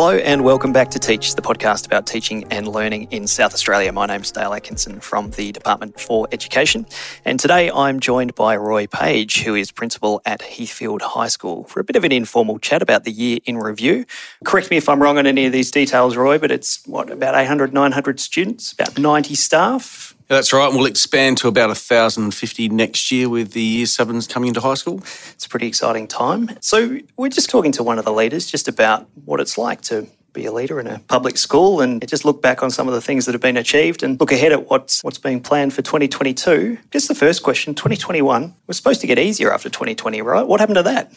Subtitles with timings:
[0.00, 3.90] Hello and welcome back to Teach, the podcast about teaching and learning in South Australia.
[3.90, 6.86] My name's Dale Atkinson from the Department for Education,
[7.24, 11.80] and today I'm joined by Roy Page, who is principal at Heathfield High School, for
[11.80, 14.04] a bit of an informal chat about the year in review.
[14.44, 17.34] Correct me if I'm wrong on any of these details, Roy, but it's what, about
[17.34, 20.14] 800, 900 students, about 90 staff?
[20.28, 20.66] Yeah, that's right.
[20.66, 24.74] And we'll expand to about 1,050 next year with the year sevens coming into high
[24.74, 24.98] school.
[25.32, 26.50] It's a pretty exciting time.
[26.60, 30.06] So, we're just talking to one of the leaders just about what it's like to
[30.34, 33.00] be a leader in a public school and just look back on some of the
[33.00, 36.78] things that have been achieved and look ahead at what's what's being planned for 2022.
[36.90, 40.46] Just the first question, 2021 was supposed to get easier after 2020, right?
[40.46, 41.10] What happened to that?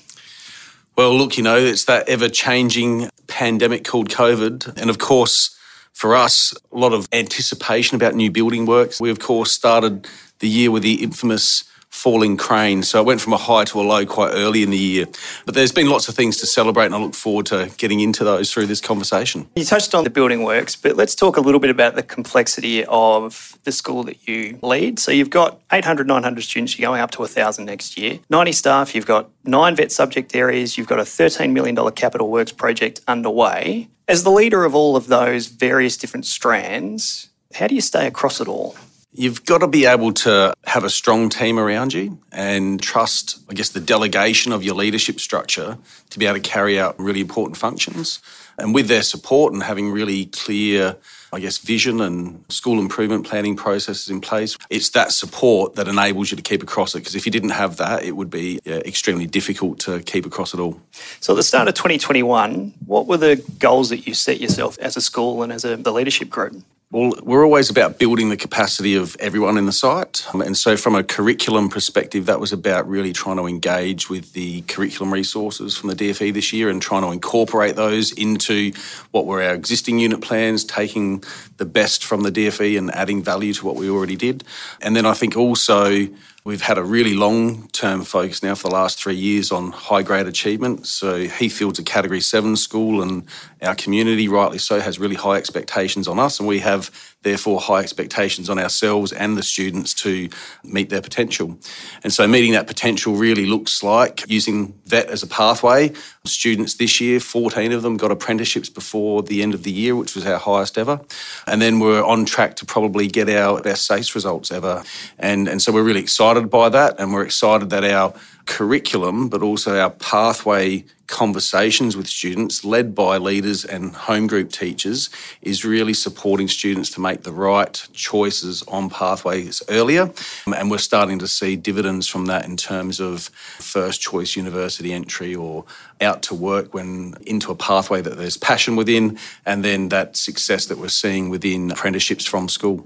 [0.95, 5.57] Well, look, you know, it's that ever-changing pandemic called COVID and of course
[5.93, 8.99] for us, a lot of anticipation about new building works.
[8.99, 10.07] We, of course, started
[10.39, 12.81] the year with the infamous falling crane.
[12.81, 15.05] So it went from a high to a low quite early in the year.
[15.45, 18.23] But there's been lots of things to celebrate, and I look forward to getting into
[18.23, 19.47] those through this conversation.
[19.55, 22.85] You touched on the building works, but let's talk a little bit about the complexity
[22.85, 24.99] of the school that you lead.
[24.99, 28.95] So you've got 800, 900 students, you're going up to 1,000 next year, 90 staff,
[28.95, 33.89] you've got nine VET subject areas, you've got a $13 million capital works project underway.
[34.07, 38.39] As the leader of all of those various different strands, how do you stay across
[38.39, 38.75] it all?
[39.13, 43.53] You've got to be able to have a strong team around you and trust, I
[43.53, 45.77] guess, the delegation of your leadership structure
[46.11, 48.21] to be able to carry out really important functions.
[48.57, 50.95] And with their support and having really clear,
[51.33, 56.31] I guess, vision and school improvement planning processes in place, it's that support that enables
[56.31, 56.99] you to keep across it.
[56.99, 60.53] Because if you didn't have that, it would be yeah, extremely difficult to keep across
[60.53, 60.79] it all.
[61.19, 64.95] So at the start of 2021, what were the goals that you set yourself as
[64.95, 66.63] a school and as a, the leadership group?
[66.93, 70.25] Well, we're always about building the capacity of everyone in the site.
[70.33, 74.63] And so, from a curriculum perspective, that was about really trying to engage with the
[74.63, 78.73] curriculum resources from the DFE this year and trying to incorporate those into
[79.11, 81.23] what were our existing unit plans, taking
[81.55, 84.43] the best from the DFE and adding value to what we already did.
[84.81, 86.09] And then I think also
[86.43, 90.01] We've had a really long term focus now for the last three years on high
[90.01, 90.87] grade achievement.
[90.87, 93.25] So, Heathfield's a category seven school, and
[93.61, 96.39] our community, rightly so, has really high expectations on us.
[96.39, 96.89] And we have,
[97.23, 100.29] therefore, high expectations on ourselves and the students to
[100.63, 101.57] meet their potential.
[102.03, 105.93] And so, meeting that potential really looks like using VET as a pathway.
[106.25, 110.15] Students this year, 14 of them got apprenticeships before the end of the year, which
[110.15, 111.01] was our highest ever.
[111.47, 114.83] And then we're on track to probably get our best SACE results ever.
[115.17, 118.13] And, and so, we're really excited by that, and we're excited that our
[118.45, 125.09] curriculum, but also our pathway conversations with students, led by leaders and home group teachers,
[125.41, 130.03] is really supporting students to make the right choices on pathways earlier.
[130.47, 133.23] Um, and we're starting to see dividends from that in terms of
[133.59, 135.65] first choice university entry or
[136.01, 140.65] out to work when into a pathway that there's passion within, and then that success
[140.65, 142.85] that we're seeing within apprenticeships from school.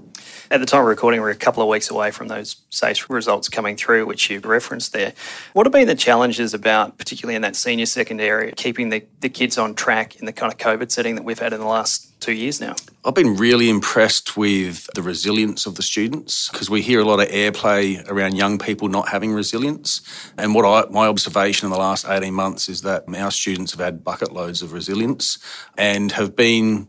[0.50, 3.48] At the time of recording, we're a couple of weeks away from those SACE results
[3.48, 5.12] coming through, which you referenced there.
[5.54, 9.58] What have been the challenges about, particularly in that senior secondary, keeping the, the kids
[9.58, 12.32] on track in the kind of COVID setting that we've had in the last two
[12.32, 12.74] years now?
[13.04, 17.20] I've been really impressed with the resilience of the students because we hear a lot
[17.20, 20.00] of airplay around young people not having resilience.
[20.36, 23.80] And what I, my observation in the last 18 months is that our students have
[23.80, 25.38] had bucket loads of resilience
[25.76, 26.88] and have been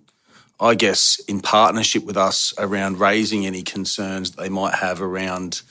[0.60, 5.62] I guess, in partnership with us around raising any concerns they might have around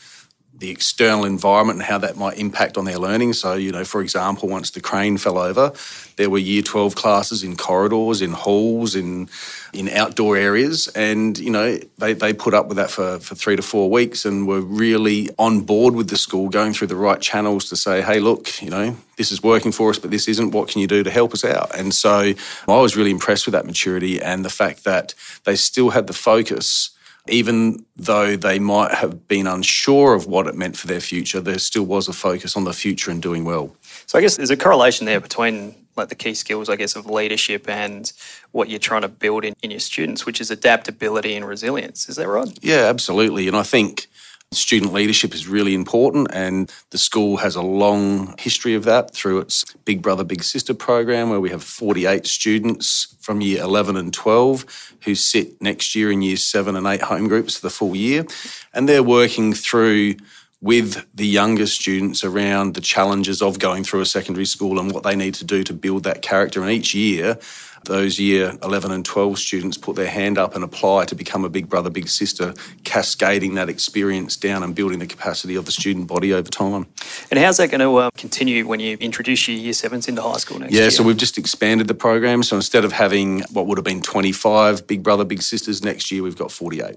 [0.58, 3.34] the external environment and how that might impact on their learning.
[3.34, 5.72] So, you know, for example, once the crane fell over,
[6.16, 9.28] there were year 12 classes in corridors, in halls, in
[9.76, 10.88] in outdoor areas.
[10.88, 14.24] And, you know, they, they put up with that for, for three to four weeks
[14.24, 18.00] and were really on board with the school, going through the right channels to say,
[18.00, 20.52] hey, look, you know, this is working for us, but this isn't.
[20.52, 21.74] What can you do to help us out?
[21.74, 22.32] And so
[22.66, 25.14] I was really impressed with that maturity and the fact that
[25.44, 26.95] they still had the focus
[27.28, 31.58] even though they might have been unsure of what it meant for their future, there
[31.58, 33.74] still was a focus on the future and doing well.
[34.06, 37.06] So I guess there's a correlation there between like the key skills, I guess, of
[37.06, 38.12] leadership and
[38.52, 42.08] what you're trying to build in, in your students, which is adaptability and resilience.
[42.08, 42.48] Is that right?
[42.62, 43.48] Yeah, absolutely.
[43.48, 44.08] And I think
[44.52, 49.40] Student leadership is really important, and the school has a long history of that through
[49.40, 54.14] its Big Brother Big Sister program, where we have 48 students from year 11 and
[54.14, 57.96] 12 who sit next year in year 7 and 8 home groups for the full
[57.96, 58.24] year.
[58.72, 60.14] And they're working through
[60.60, 65.02] with the younger students around the challenges of going through a secondary school and what
[65.02, 66.62] they need to do to build that character.
[66.62, 67.38] And each year,
[67.86, 71.48] those year 11 and 12 students put their hand up and apply to become a
[71.48, 72.54] big brother, big sister,
[72.84, 76.86] cascading that experience down and building the capacity of the student body over time.
[77.30, 80.36] And how's that going to uh, continue when you introduce your year sevens into high
[80.36, 80.84] school next yeah, year?
[80.84, 82.42] Yeah, so we've just expanded the program.
[82.42, 86.22] So instead of having what would have been 25 big brother, big sisters next year,
[86.22, 86.96] we've got 48.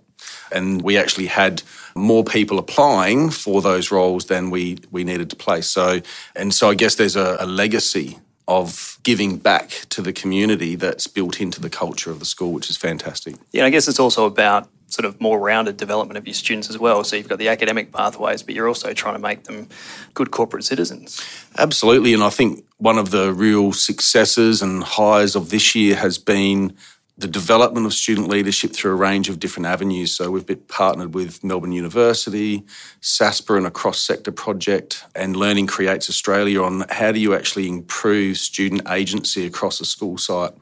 [0.52, 1.64] And we actually had
[1.96, 5.68] more people applying for those roles than we, we needed to place.
[5.68, 6.02] So,
[6.36, 8.20] and so I guess there's a, a legacy
[8.50, 12.68] of giving back to the community that's built into the culture of the school, which
[12.70, 13.36] is fantastic.
[13.52, 16.80] Yeah, I guess it's also about sort of more rounded development of your students as
[16.80, 17.04] well.
[17.04, 19.70] So you've got the academic pathways, but you're also trying to make them
[20.16, 21.24] good corporate citizens.
[21.60, 22.12] Absolutely.
[22.16, 26.76] And I think one of the real successes and highs of this year has been
[27.20, 30.14] the development of student leadership through a range of different avenues.
[30.14, 32.64] So we've been partnered with Melbourne University,
[33.02, 38.38] SASPA and a cross-sector project, and Learning Creates Australia on how do you actually improve
[38.38, 40.54] student agency across a school site.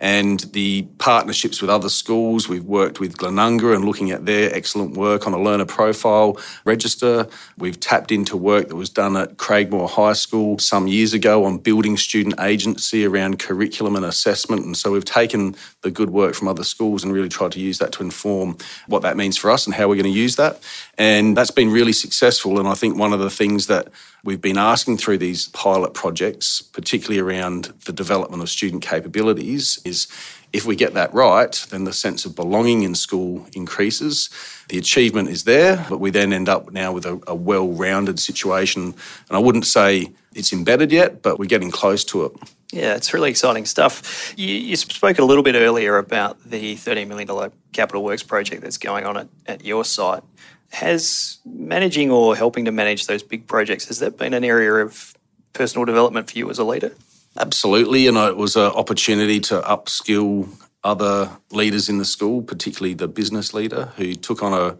[0.00, 4.96] And the partnerships with other schools, we've worked with Glenunga and looking at their excellent
[4.96, 7.26] work on a learner profile register.
[7.56, 11.58] We've tapped into work that was done at Craigmore High School some years ago on
[11.58, 14.66] building student agency around curriculum and assessment.
[14.66, 17.78] And so we've taken the good work from other schools and really tried to use
[17.78, 18.56] that to inform
[18.88, 20.58] what that means for us and how we're going to use that.
[20.98, 22.58] And that's been really successful.
[22.58, 23.86] And I think one of the things that
[24.24, 30.08] we've been asking through these pilot projects, particularly around the development of student capabilities, is
[30.52, 34.28] if we get that right, then the sense of belonging in school increases.
[34.70, 38.18] The achievement is there, but we then end up now with a, a well rounded
[38.18, 38.82] situation.
[39.28, 42.32] And I wouldn't say it's embedded yet, but we're getting close to it.
[42.72, 44.32] Yeah, it's really exciting stuff.
[44.34, 48.78] You, you, spoke a little bit earlier about the $30 million capital works project that's
[48.78, 50.22] going on at, at your site.
[50.70, 55.14] Has managing or helping to manage those big projects, has that been an area of
[55.52, 56.92] personal development for you as a leader?
[57.38, 58.06] Absolutely.
[58.06, 60.48] And it was an opportunity to upskill
[60.82, 64.78] other leaders in the school, particularly the business leader who took on a,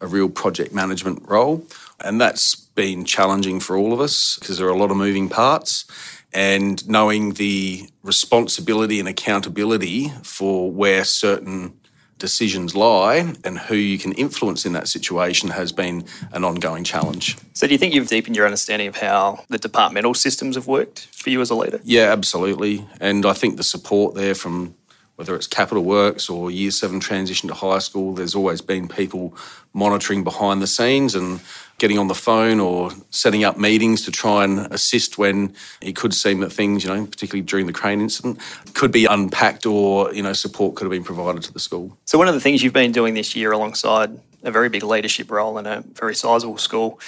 [0.00, 1.66] a real project management role.
[1.98, 5.28] And that's been challenging for all of us because there are a lot of moving
[5.28, 5.84] parts
[6.32, 11.74] and knowing the responsibility and accountability for where certain
[12.22, 17.36] decisions lie and who you can influence in that situation has been an ongoing challenge.
[17.52, 21.08] So, do you think you've deepened your understanding of how the departmental systems have worked
[21.12, 21.80] for you as a leader?
[21.82, 22.86] Yeah, absolutely.
[23.00, 24.76] And I think the support there from
[25.16, 29.36] whether it's capital works or year seven transition to high school, there's always been people
[29.74, 31.40] monitoring behind the scenes and
[31.82, 36.14] getting on the phone or setting up meetings to try and assist when it could
[36.14, 38.38] seem that things, you know, particularly during the crane incident,
[38.72, 41.98] could be unpacked or, you know, support could have been provided to the school.
[42.04, 45.28] So, one of the things you've been doing this year alongside a very big leadership
[45.28, 47.00] role in a very sizable school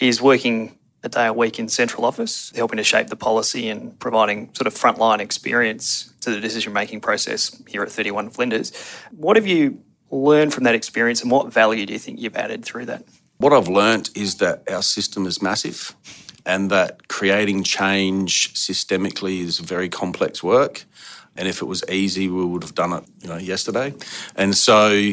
[0.00, 3.96] is working a day a week in central office, helping to shape the policy and
[4.00, 8.72] providing sort of frontline experience to the decision making process here at 31 Flinders.
[9.12, 9.80] What have you
[10.10, 13.04] learned from that experience and what value do you think you've added through that?
[13.38, 15.94] What I've learnt is that our system is massive
[16.46, 20.84] and that creating change systemically is very complex work.
[21.36, 23.92] And if it was easy, we would have done it, you know, yesterday.
[24.36, 25.12] And so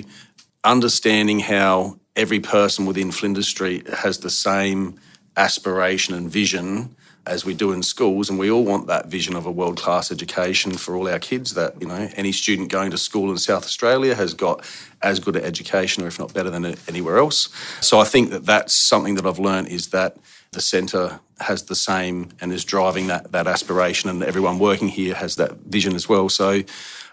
[0.63, 4.99] understanding how every person within Flinders Street has the same
[5.35, 9.45] aspiration and vision as we do in schools and we all want that vision of
[9.45, 12.97] a world class education for all our kids that you know any student going to
[12.97, 14.65] school in South Australia has got
[15.01, 17.49] as good an education or if not better than anywhere else.
[17.81, 20.17] So I think that that's something that I've learned is that
[20.51, 25.15] the centre has the same and is driving that that aspiration and everyone working here
[25.15, 26.29] has that vision as well.
[26.29, 26.61] So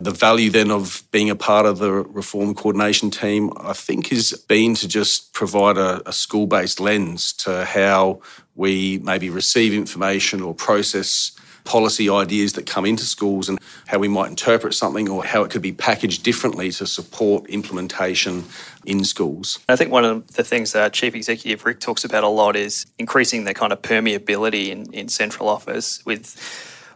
[0.00, 4.32] the value then of being a part of the reform coordination team, I think, has
[4.32, 8.20] been to just provide a, a school based lens to how
[8.60, 11.32] we maybe receive information or process
[11.64, 15.50] policy ideas that come into schools and how we might interpret something or how it
[15.50, 18.44] could be packaged differently to support implementation
[18.84, 19.58] in schools.
[19.68, 22.86] I think one of the things that Chief Executive Rick talks about a lot is
[22.98, 26.36] increasing the kind of permeability in, in central office with,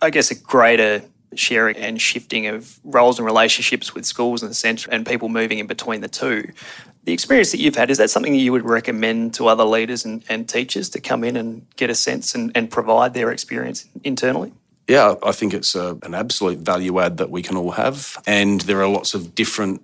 [0.02, 1.02] I guess, a greater
[1.35, 5.66] sharing and shifting of roles and relationships with schools and centre and people moving in
[5.66, 6.44] between the two.
[7.04, 10.04] The experience that you've had, is that something that you would recommend to other leaders
[10.04, 13.87] and, and teachers to come in and get a sense and, and provide their experience
[14.02, 14.52] internally?
[14.88, 18.23] Yeah, I think it's a, an absolute value add that we can all have.
[18.26, 19.82] And there are lots of different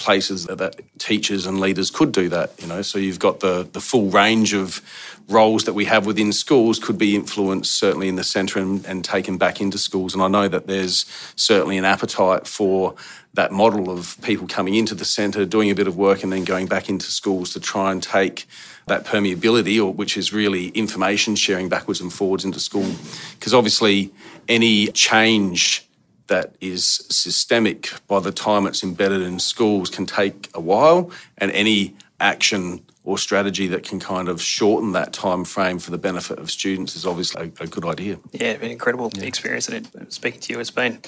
[0.00, 2.50] places that, that, teachers and leaders could do that.
[2.60, 4.82] You know, so you've got the the full range of
[5.28, 9.04] roles that we have within schools could be influenced certainly in the centre and, and
[9.04, 10.12] taken back into schools.
[10.12, 12.96] And I know that there's certainly an appetite for
[13.34, 16.44] that model of people coming into the centre, doing a bit of work, and then
[16.44, 18.48] going back into schools to try and take
[18.86, 22.90] that permeability, or which is really information sharing backwards and forwards into school.
[23.38, 24.10] Because obviously,
[24.48, 25.86] any change
[26.30, 31.50] that is systemic by the time it's embedded in schools can take a while, and
[31.52, 36.38] any action or strategy that can kind of shorten that time frame for the benefit
[36.38, 38.18] of students is obviously a, a good idea.
[38.32, 39.24] Yeah, an incredible yeah.
[39.24, 41.00] experience, and speaking to you, it's been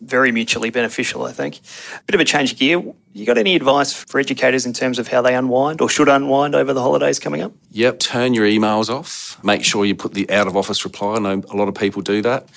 [0.00, 1.24] very mutually beneficial.
[1.24, 1.60] I think.
[2.06, 2.82] Bit of a change of gear.
[3.14, 6.54] You got any advice for educators in terms of how they unwind or should unwind
[6.54, 7.52] over the holidays coming up?
[7.70, 9.42] Yep, turn your emails off.
[9.42, 11.14] Make sure you put the out of office reply.
[11.14, 12.48] I know a lot of people do that.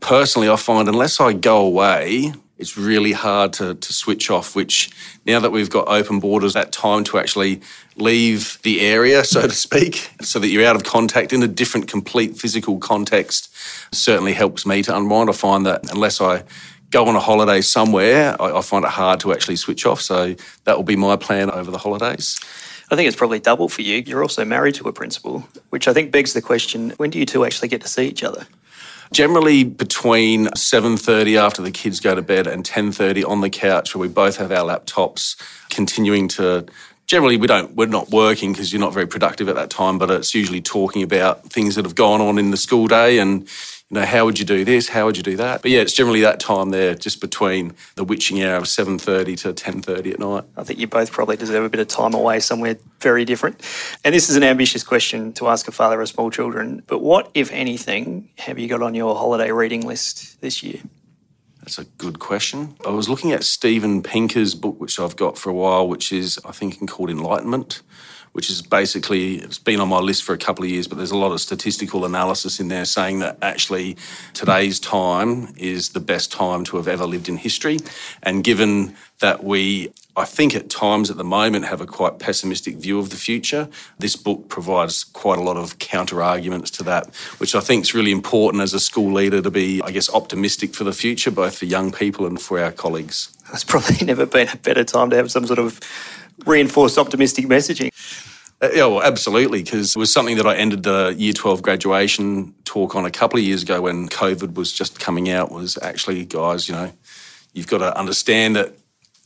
[0.00, 4.90] Personally, I find unless I go away it's really hard to, to switch off, which
[5.26, 7.60] now that we've got open borders, that time to actually
[7.96, 11.88] leave the area, so to speak, so that you're out of contact in a different,
[11.88, 13.54] complete physical context
[13.94, 15.28] certainly helps me to unwind.
[15.28, 16.44] I find that unless I
[16.90, 20.00] go on a holiday somewhere, I, I find it hard to actually switch off.
[20.00, 20.34] So
[20.64, 22.40] that will be my plan over the holidays.
[22.90, 24.02] I think it's probably double for you.
[24.06, 27.26] You're also married to a principal, which I think begs the question when do you
[27.26, 28.46] two actually get to see each other?
[29.12, 34.02] Generally between 7:30 after the kids go to bed and 10:30 on the couch where
[34.02, 35.36] we both have our laptops
[35.70, 36.66] continuing to
[37.06, 40.10] generally we don't we're not working because you're not very productive at that time but
[40.10, 43.48] it's usually talking about things that have gone on in the school day and
[43.90, 44.88] you know, how would you do this?
[44.88, 45.62] How would you do that?
[45.62, 49.52] But yeah, it's generally that time there, just between the witching hour of 7.30 to
[49.52, 50.44] 10.30 at night.
[50.56, 53.62] I think you both probably deserve a bit of time away somewhere very different.
[54.02, 57.30] And this is an ambitious question to ask a father of small children, but what,
[57.34, 60.80] if anything, have you got on your holiday reading list this year?
[61.60, 62.76] That's a good question.
[62.84, 66.40] I was looking at Steven Pinker's book, which I've got for a while, which is,
[66.44, 67.82] I think, called Enlightenment
[68.36, 71.10] which is basically it's been on my list for a couple of years, but there's
[71.10, 73.96] a lot of statistical analysis in there saying that actually
[74.34, 77.78] today's time is the best time to have ever lived in history.
[78.22, 82.76] And given that we I think at times at the moment have a quite pessimistic
[82.76, 83.68] view of the future.
[83.98, 87.94] This book provides quite a lot of counter arguments to that, which I think is
[87.94, 91.58] really important as a school leader to be, I guess, optimistic for the future, both
[91.58, 93.36] for young people and for our colleagues.
[93.52, 95.80] It's probably never been a better time to have some sort of
[96.44, 97.90] reinforced optimistic messaging.
[98.60, 102.54] Uh, yeah, well, absolutely, because it was something that I ended the year 12 graduation
[102.64, 106.24] talk on a couple of years ago when COVID was just coming out was actually,
[106.24, 106.90] guys, you know,
[107.52, 108.74] you've got to understand that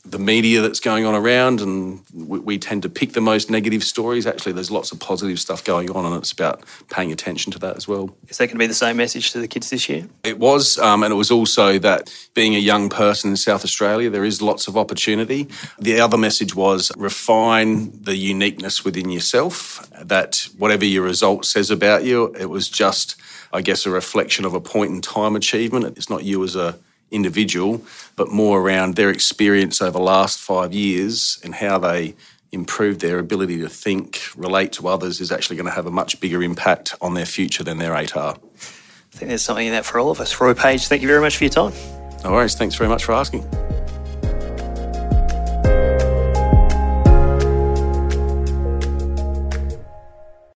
[0.03, 3.83] the media that's going on around, and we, we, tend to pick the most negative
[3.83, 4.25] stories.
[4.25, 7.77] Actually, there's lots of positive stuff going on, and it's about paying attention to that
[7.77, 8.15] as well.
[8.27, 10.07] Is that going to be the same message to the kids this year?
[10.23, 14.09] It was, um, and it was also that being a young person in South Australia,
[14.09, 15.47] there is lots of opportunity.
[15.77, 22.03] The other message was refine the uniqueness within yourself, that whatever your result says about
[22.03, 23.17] you, it was just,
[23.53, 25.95] I guess, a reflection of a point in time achievement.
[25.95, 26.79] It's not you as a
[27.11, 27.81] individual,
[28.15, 32.15] but more around their experience over the last five years and how they
[32.51, 36.19] improved their ability to think, relate to others is actually going to have a much
[36.19, 38.37] bigger impact on their future than their ATAR.
[38.37, 40.39] I think there's something in that for all of us.
[40.39, 41.73] Roy Page, thank you very much for your time.
[42.23, 42.55] No worries.
[42.55, 43.45] Thanks very much for asking.